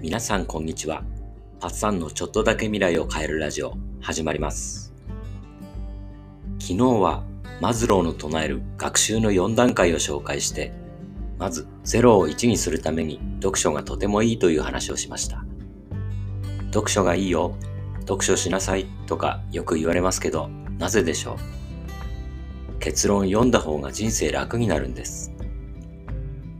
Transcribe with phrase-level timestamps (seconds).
[0.00, 1.02] 皆さんこんにちは。
[1.58, 4.94] パッサンのちょっとだけ未来を変えるラジオ始まります。
[6.60, 7.24] 昨日は
[7.60, 10.72] マズローの唱える学習の4段階を紹介して、
[11.36, 15.44] まず0を1にするために読書がとてもいいという話をしました。
[16.66, 17.56] 読書がいいよ、
[18.02, 21.36] 読書しなさいとかよく言われますけど、なぜでしょ
[22.76, 22.78] う？
[22.78, 25.32] 結論読んだ方が人生楽になるんです。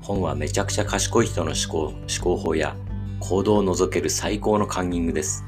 [0.01, 2.75] 本はめちゃくちゃ賢い人の思考思考法や
[3.21, 5.45] 行動を覗ける最高のカンニングです。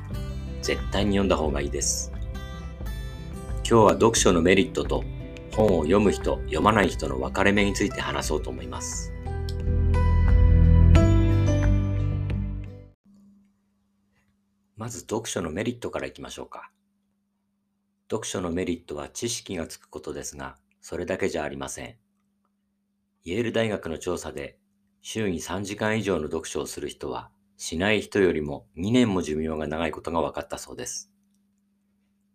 [0.62, 2.12] 絶対に読んだ方がいいです。
[3.69, 5.05] 今日は読書のメリットと
[5.55, 9.12] 本を読む人、読まない人の分かれ目について話そうと思います。
[14.77, 16.70] まず読書のメリットからいきましょうか。
[18.11, 21.97] 読書のメリットは知識がつくことですが、それだけじゃありません。
[23.25, 24.59] イェール大学の調査で、
[25.02, 27.31] 週に3時間以上の読書をする人は、
[27.62, 31.12] しない人よりも2年も寿命が長いことが分かったそうです。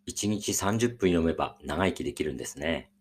[0.06, 2.92] 1日30分読めば長生きできるんですね。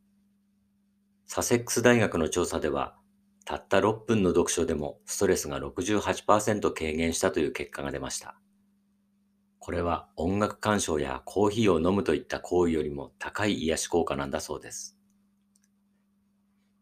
[1.27, 2.95] サセックス大学の調査では、
[3.45, 8.35] たった6分の読書でもストレスが68%軽減したという結果が出ました。
[9.59, 14.97] これは音楽鑑賞やコーヒーを飲むといった行為よりも高い癒し効果なんだそうです。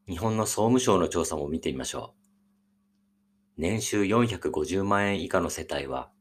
[0.07, 2.22] 日本の総務省の調査も見てみましょう。
[3.55, 6.11] 年収450万円以下の世帯は、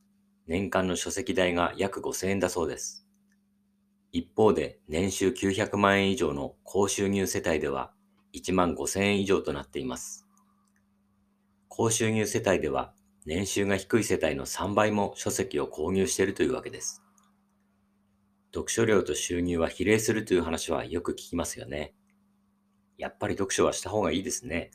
[0.46, 3.06] 年間の書籍代が約5000円だそうです。
[4.12, 7.94] 一方で、年収900万円以上の高収入世帯では、
[8.34, 10.26] 1万5000円以上となっています。
[11.68, 12.92] 高収入世帯では、
[13.24, 17.02] 年収が低い世帯の3倍も書籍を購入しているというわけです。
[18.54, 21.94] 読書量と収入は比例するという話はよく聞きますよね。
[22.98, 24.70] やっぱり読書はした方がいいですね。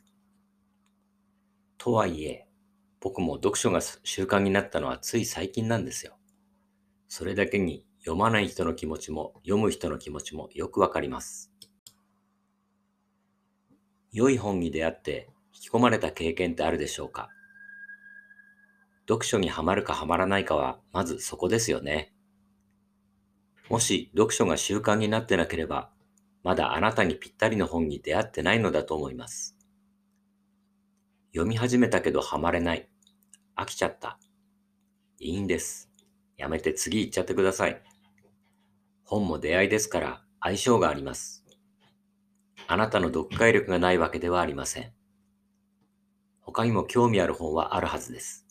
[1.76, 2.47] とはいえ、
[3.00, 6.18] 僕も読書が習慣になったのはつい最近なんですよ。
[7.08, 11.52] それだけに読まない人の気持ちも読む人の気持ちもよくわかります。
[14.12, 17.28] 良い本に出会って引き込まれた経験ってあるでしょうか？
[19.06, 22.14] 読書にはまるかはまらないかはまずそこですよね。
[23.68, 25.90] もし読書が習慣になってなければ、
[26.42, 29.57] まだあなたにぴったりの本に出会ってないのだと思います。
[31.38, 32.88] 読み始めたけどハマれない。
[33.56, 34.18] 飽きちゃった。
[35.20, 35.88] いいんです。
[36.36, 37.80] やめて次行っちゃってください。
[39.04, 41.44] 本も出会いですから相性があります。
[42.66, 44.92] あなたの読解力がないわけではありません。
[46.40, 48.44] 他にも興味ある本はあるはずです。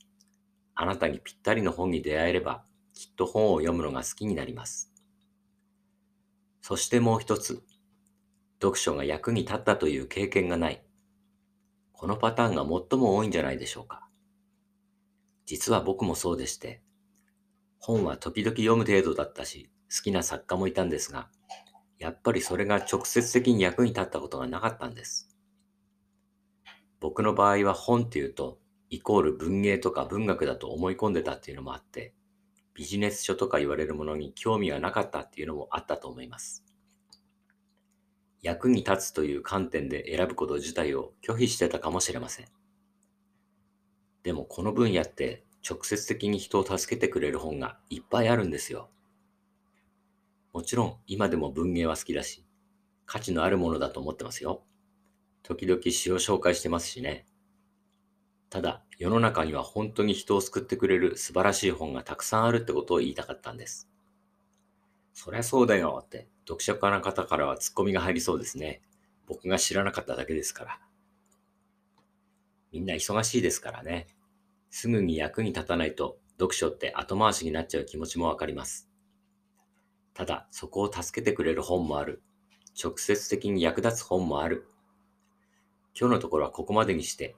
[0.74, 4.94] あなたにぴったりの本に出会えれば、きっと本を読むのが好きになります。
[6.62, 7.64] そしてもう一つ、
[8.62, 10.87] 読書が役に立ったという経験がない。
[11.98, 14.08] このパターンが最も多いんじゃないでしょうか。
[15.48, 16.84] 実は僕もそうでして、
[17.80, 21.30] 本は時々読む程度だったし、好きな作家もいたんですが、
[21.98, 25.36] やっぱりそれが直接的に役に立ったことがなかったんです。
[27.00, 28.60] 僕の場合は本っていうと、
[28.90, 32.14] イコール文芸とか文学だと思い込んでたっていうのもあって、
[32.76, 36.67] ビジネス書とか言われるものに興味がなかったっていうのもあったと思います。
[38.42, 42.48] 役に立つという観点で選ぶこと自体を拒否してたかもしれません。
[44.24, 48.90] でもこの分野って直接的に人を助けてくれる本がいっぱいあるんですよ。
[50.54, 52.46] もちろん今でも文芸は好きだし、
[53.06, 54.64] 価値のあるものだと思ってますよ。
[55.44, 57.26] 時々詩を紹介してますしね。
[58.50, 63.90] ただ、世の中には本当に人を救ってくれる素晴らしい本がたくさんあるってことを言いたかったんです。
[65.14, 68.82] そりゃそうだよって、読書家の方からはツッコミが入りそうですね。
[69.28, 70.80] 僕が知らなかっただけですから。
[72.72, 74.08] みんな忙しいですからね。
[74.70, 78.90] すぐに役に立たないと読書って後回しになっちゃう気持ちもわかります。
[80.14, 82.24] ただ、そこを助けてくれる本もある。
[82.82, 84.68] 直接的に役立つ本もある。
[86.00, 87.36] 今日のところはここまでにして、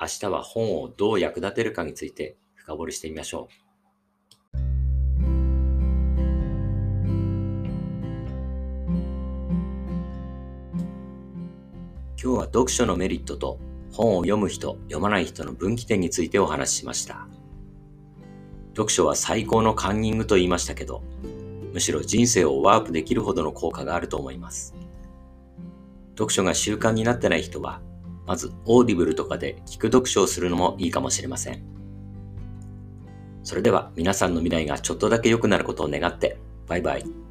[0.00, 3.67] 明日は本をどう役立てるかについて深掘りしてみましょう。
[12.20, 13.60] 今日は読書のメリットと
[13.92, 17.28] 本を読む人、読まない人の分岐点についてお話ししました。
[18.70, 21.04] 読書は最高のカンニングと言いましたけど、
[21.72, 24.74] むしろ人生をワープできるほどの効果があると思います。
[26.14, 27.80] 読書が習慣になってない人は、
[28.26, 31.62] まずオーディブルとかで聞く読書をするのもいいかもしれません。
[33.44, 36.36] それでは皆さんの未来がちょっとだけ良くなることを願って、
[36.66, 37.27] バイバイ。